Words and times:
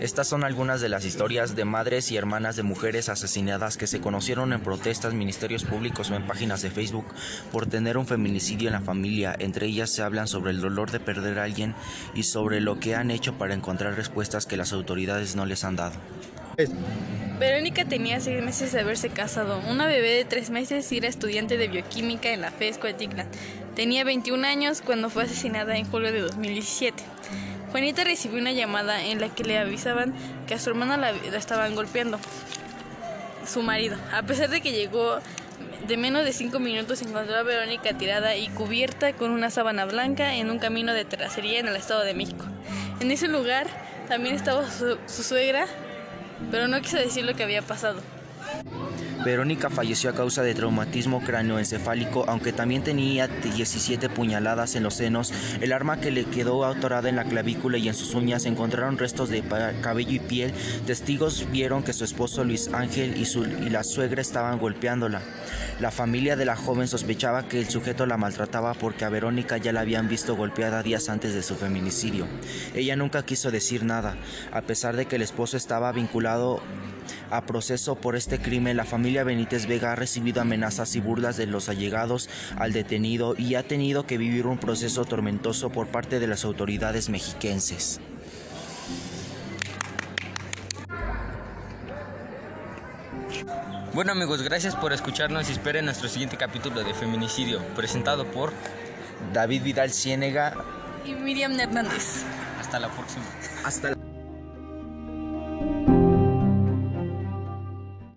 Estas 0.00 0.28
son 0.28 0.44
algunas 0.44 0.82
de 0.82 0.90
las 0.90 1.06
historias 1.06 1.56
de 1.56 1.64
madres 1.64 2.12
y 2.12 2.16
hermanas 2.16 2.54
de 2.54 2.62
mujeres 2.62 3.08
asesinadas 3.08 3.78
que 3.78 3.86
se 3.86 4.00
conocieron 4.00 4.52
en 4.52 4.60
protestas, 4.60 5.14
ministerios 5.14 5.64
públicos 5.64 6.10
o 6.10 6.14
en 6.14 6.26
páginas 6.26 6.60
de 6.60 6.70
Facebook 6.70 7.06
por 7.50 7.66
tener 7.66 7.96
un 7.96 8.06
feminicidio 8.06 8.68
en 8.68 8.74
la 8.74 8.82
familia. 8.82 9.34
Entre 9.38 9.66
ellas 9.66 9.88
se 9.88 10.02
hablan 10.02 10.28
sobre 10.28 10.50
el 10.50 10.60
dolor 10.60 10.90
de 10.90 11.00
perder 11.00 11.38
a 11.38 11.44
alguien 11.44 11.74
y 12.14 12.24
sobre 12.24 12.60
lo 12.60 12.78
que 12.78 12.94
han 12.94 13.10
hecho 13.10 13.38
para 13.38 13.54
encontrar 13.54 13.96
respuestas 13.96 14.44
que 14.44 14.58
las 14.58 14.74
autoridades 14.74 15.34
no 15.34 15.46
les 15.46 15.64
han 15.64 15.76
dado. 15.76 15.94
Verónica 17.38 17.84
tenía 17.84 18.20
seis 18.20 18.42
meses 18.42 18.72
de 18.72 18.80
haberse 18.80 19.08
casado, 19.08 19.60
una 19.68 19.86
bebé 19.86 20.10
de 20.10 20.24
tres 20.24 20.50
meses 20.50 20.90
y 20.92 20.98
era 20.98 21.08
estudiante 21.08 21.56
de 21.56 21.68
bioquímica 21.68 22.32
en 22.32 22.42
la 22.42 22.50
FESCO 22.50 22.86
de 22.86 23.26
Tenía 23.74 24.04
21 24.04 24.46
años 24.46 24.82
cuando 24.82 25.10
fue 25.10 25.24
asesinada 25.24 25.76
en 25.76 25.84
julio 25.84 26.12
de 26.12 26.20
2017. 26.20 27.02
Juanita 27.76 28.04
recibió 28.04 28.40
una 28.40 28.52
llamada 28.52 29.04
en 29.04 29.20
la 29.20 29.28
que 29.28 29.44
le 29.44 29.58
avisaban 29.58 30.14
que 30.46 30.54
a 30.54 30.58
su 30.58 30.70
hermana 30.70 30.96
la, 30.96 31.10
estaban 31.10 31.74
golpeando, 31.74 32.18
su 33.46 33.60
marido. 33.60 33.98
A 34.14 34.22
pesar 34.22 34.48
de 34.48 34.62
que 34.62 34.72
llegó 34.72 35.18
de 35.86 35.98
menos 35.98 36.24
de 36.24 36.32
cinco 36.32 36.58
minutos, 36.58 37.02
encontró 37.02 37.36
a 37.36 37.42
Verónica 37.42 37.92
tirada 37.92 38.34
y 38.34 38.48
cubierta 38.48 39.12
con 39.12 39.30
una 39.30 39.50
sábana 39.50 39.84
blanca 39.84 40.36
en 40.36 40.50
un 40.50 40.58
camino 40.58 40.94
de 40.94 41.04
terracería 41.04 41.60
en 41.60 41.68
el 41.68 41.76
Estado 41.76 42.00
de 42.00 42.14
México. 42.14 42.46
En 43.00 43.10
ese 43.10 43.28
lugar 43.28 43.66
también 44.08 44.36
estaba 44.36 44.70
su, 44.70 44.96
su 45.04 45.22
suegra, 45.22 45.66
pero 46.50 46.68
no 46.68 46.80
quiso 46.80 46.96
decir 46.96 47.26
lo 47.26 47.34
que 47.34 47.42
había 47.42 47.60
pasado. 47.60 48.00
Verónica 49.26 49.70
falleció 49.70 50.10
a 50.10 50.14
causa 50.14 50.44
de 50.44 50.54
traumatismo 50.54 51.20
cráneoencefálico, 51.20 52.24
aunque 52.28 52.52
también 52.52 52.84
tenía 52.84 53.26
17 53.26 54.08
puñaladas 54.08 54.76
en 54.76 54.84
los 54.84 54.94
senos. 54.94 55.32
El 55.60 55.72
arma 55.72 56.00
que 56.00 56.12
le 56.12 56.26
quedó 56.26 56.64
atorada 56.64 57.08
en 57.08 57.16
la 57.16 57.24
clavícula 57.24 57.76
y 57.76 57.88
en 57.88 57.94
sus 57.94 58.14
uñas 58.14 58.46
encontraron 58.46 58.98
restos 58.98 59.28
de 59.28 59.42
cabello 59.80 60.12
y 60.12 60.20
piel. 60.20 60.54
Testigos 60.86 61.44
vieron 61.50 61.82
que 61.82 61.92
su 61.92 62.04
esposo 62.04 62.44
Luis 62.44 62.70
Ángel 62.72 63.16
y, 63.16 63.24
su, 63.24 63.44
y 63.44 63.68
la 63.68 63.82
suegra 63.82 64.22
estaban 64.22 64.60
golpeándola. 64.60 65.22
La 65.80 65.90
familia 65.90 66.36
de 66.36 66.44
la 66.44 66.54
joven 66.54 66.86
sospechaba 66.86 67.48
que 67.48 67.58
el 67.58 67.68
sujeto 67.68 68.06
la 68.06 68.16
maltrataba 68.16 68.74
porque 68.74 69.04
a 69.04 69.08
Verónica 69.08 69.56
ya 69.56 69.72
la 69.72 69.80
habían 69.80 70.08
visto 70.08 70.36
golpeada 70.36 70.84
días 70.84 71.08
antes 71.08 71.34
de 71.34 71.42
su 71.42 71.56
feminicidio. 71.56 72.28
Ella 72.76 72.94
nunca 72.94 73.24
quiso 73.24 73.50
decir 73.50 73.84
nada, 73.84 74.16
a 74.52 74.62
pesar 74.62 74.94
de 74.94 75.06
que 75.06 75.16
el 75.16 75.22
esposo 75.22 75.56
estaba 75.56 75.90
vinculado 75.90 76.62
a 77.30 77.46
proceso 77.46 77.96
por 77.96 78.16
este 78.16 78.38
crimen, 78.38 78.76
la 78.76 78.84
familia 78.84 79.24
Benítez 79.24 79.66
Vega 79.66 79.92
ha 79.92 79.96
recibido 79.96 80.40
amenazas 80.40 80.94
y 80.96 81.00
burlas 81.00 81.36
de 81.36 81.46
los 81.46 81.68
allegados 81.68 82.28
al 82.56 82.72
detenido 82.72 83.34
y 83.36 83.54
ha 83.54 83.62
tenido 83.62 84.06
que 84.06 84.18
vivir 84.18 84.46
un 84.46 84.58
proceso 84.58 85.04
tormentoso 85.04 85.70
por 85.70 85.88
parte 85.88 86.20
de 86.20 86.26
las 86.26 86.44
autoridades 86.44 87.08
mexiquenses. 87.08 88.00
Bueno 93.96 94.12
amigos, 94.12 94.42
gracias 94.42 94.76
por 94.76 94.92
escucharnos 94.92 95.48
y 95.48 95.52
esperen 95.52 95.86
nuestro 95.86 96.08
siguiente 96.08 96.36
capítulo 96.36 96.84
de 96.84 96.92
Feminicidio, 96.92 97.60
presentado 97.74 98.30
por 98.30 98.52
David 99.32 99.62
Vidal 99.62 99.90
Ciénega 99.90 100.54
y 101.06 101.14
Miriam 101.14 101.58
Hernández. 101.58 102.24
Hasta 102.60 102.78
la 102.78 102.88
próxima. 102.88 103.24
Hasta 103.64 103.96